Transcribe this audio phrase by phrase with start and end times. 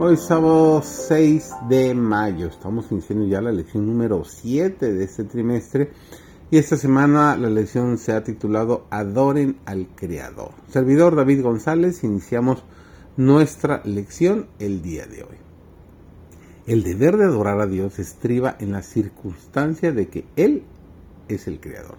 [0.00, 5.90] Hoy sábado 6 de mayo, estamos iniciando ya la lección número 7 de este trimestre
[6.52, 10.52] y esta semana la lección se ha titulado Adoren al Creador.
[10.68, 12.62] Servidor David González, iniciamos
[13.16, 15.36] nuestra lección el día de hoy.
[16.68, 20.62] El deber de adorar a Dios estriba en la circunstancia de que Él
[21.26, 21.98] es el Creador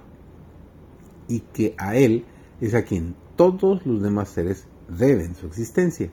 [1.27, 2.23] y que a Él
[2.61, 6.09] es a quien todos los demás seres deben su existencia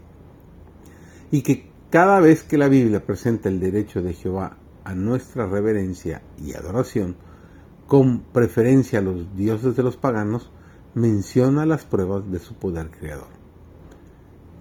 [1.30, 6.20] y que cada vez que la Biblia presenta el derecho de Jehová a nuestra reverencia
[6.36, 7.16] y adoración,
[7.86, 10.50] con preferencia a los dioses de los paganos,
[10.94, 13.28] menciona las pruebas de su poder creador.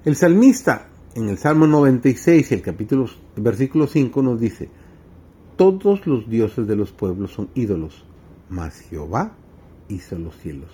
[0.03, 4.70] El salmista en el Salmo 96, el capítulo versículo 5 nos dice:
[5.55, 8.05] Todos los dioses de los pueblos son ídolos,
[8.49, 9.35] mas Jehová
[9.87, 10.70] hizo los cielos.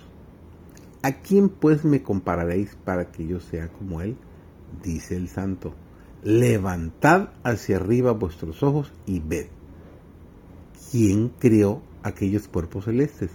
[1.02, 4.16] ¿A quién pues me compararéis para que yo sea como él?
[4.82, 5.74] dice el santo
[6.22, 9.46] levantad hacia arriba vuestros ojos y ved.
[10.90, 13.30] ¿Quién creó aquellos cuerpos celestes?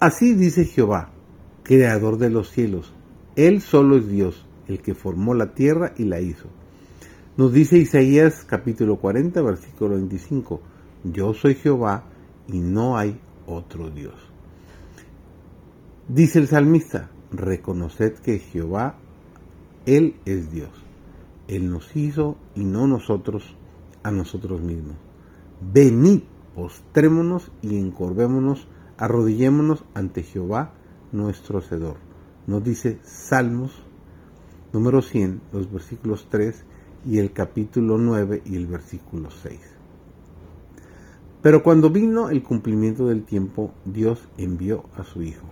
[0.00, 1.10] Así dice Jehová,
[1.62, 2.92] creador de los cielos.
[3.36, 6.48] Él solo es Dios, el que formó la tierra y la hizo.
[7.36, 10.60] Nos dice Isaías capítulo 40, versículo 25,
[11.04, 12.04] Yo soy Jehová
[12.48, 14.14] y no hay otro Dios.
[16.08, 18.96] Dice el salmista, reconoced que Jehová,
[19.86, 20.87] Él es Dios.
[21.48, 23.56] Él nos hizo y no nosotros
[24.02, 24.96] a nosotros mismos.
[25.60, 26.20] Venid,
[26.54, 28.68] postrémonos y encorvémonos,
[28.98, 30.74] arrodillémonos ante Jehová
[31.10, 31.96] nuestro Hacedor.
[32.46, 33.72] Nos dice Salmos
[34.74, 36.64] número 100, los versículos 3
[37.06, 39.58] y el capítulo 9 y el versículo 6.
[41.40, 45.46] Pero cuando vino el cumplimiento del tiempo, Dios envió a su Hijo.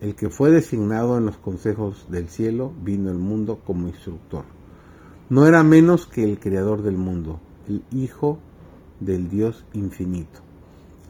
[0.00, 4.57] El que fue designado en los consejos del cielo vino al mundo como instructor
[5.30, 8.38] no era menos que el creador del mundo, el Hijo
[9.00, 10.40] del Dios infinito.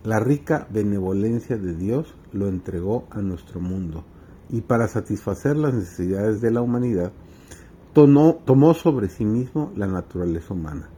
[0.02, 4.04] La rica benevolencia de Dios lo entregó a nuestro mundo
[4.50, 7.12] y para satisfacer las necesidades de la humanidad
[7.92, 10.88] tomó, sobre sí mismo la naturaleza humana.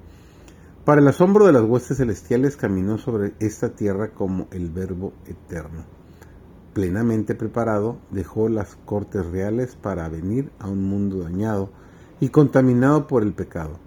[0.84, 5.84] Para el asombro de las huestes celestiales caminó sobre esta tierra como el Verbo eterno.
[6.72, 11.70] Plenamente preparado, dejó las cortes reales para venir a un mundo dañado
[12.20, 13.78] y contaminado por el pecado.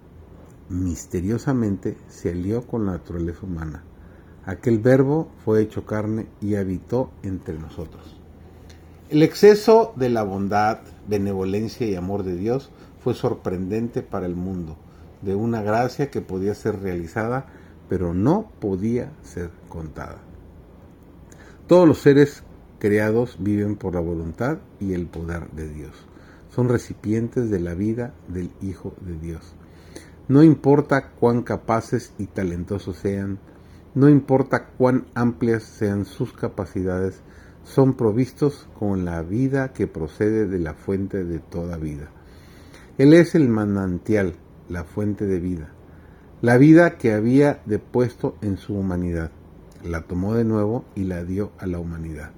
[0.68, 3.84] Misteriosamente se alió con la naturaleza humana.
[4.44, 8.16] Aquel verbo fue hecho carne y habitó entre nosotros.
[9.08, 14.76] El exceso de la bondad, benevolencia y amor de Dios fue sorprendente para el mundo,
[15.22, 17.46] de una gracia que podía ser realizada,
[17.88, 20.18] pero no podía ser contada.
[21.68, 22.42] Todos los seres
[22.78, 25.92] creados viven por la voluntad y el poder de Dios
[26.54, 29.54] son recipientes de la vida del Hijo de Dios.
[30.28, 33.38] No importa cuán capaces y talentosos sean,
[33.94, 37.22] no importa cuán amplias sean sus capacidades,
[37.64, 42.10] son provistos con la vida que procede de la fuente de toda vida.
[42.98, 44.34] Él es el manantial,
[44.68, 45.72] la fuente de vida,
[46.40, 49.30] la vida que había depuesto en su humanidad.
[49.82, 52.30] La tomó de nuevo y la dio a la humanidad.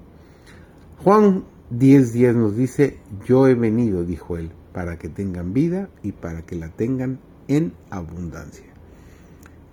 [1.03, 6.43] Juan 10.10 nos dice, yo he venido, dijo él, para que tengan vida y para
[6.43, 8.65] que la tengan en abundancia.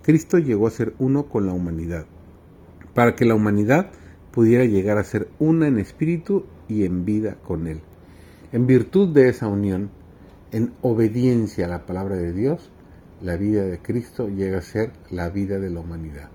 [0.01, 2.05] Cristo llegó a ser uno con la humanidad,
[2.93, 3.91] para que la humanidad
[4.31, 7.79] pudiera llegar a ser una en espíritu y en vida con Él.
[8.51, 9.89] En virtud de esa unión,
[10.51, 12.69] en obediencia a la palabra de Dios,
[13.21, 16.29] la vida de Cristo llega a ser la vida de la humanidad.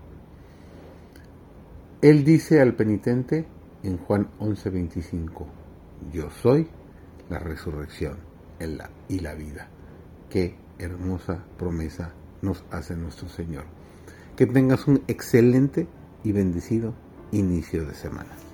[2.01, 3.45] Él dice al penitente,
[3.83, 5.47] en Juan 11:25,
[6.13, 6.69] yo soy
[7.29, 8.19] la resurrección
[9.09, 9.69] y la vida.
[10.29, 12.13] Qué hermosa promesa
[12.43, 13.65] nos hace nuestro Señor.
[14.37, 15.87] Que tengas un excelente
[16.25, 16.95] y bendecido
[17.33, 18.50] inicio de semana.